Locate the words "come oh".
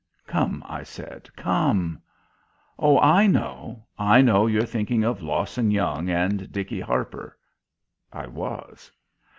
1.35-2.99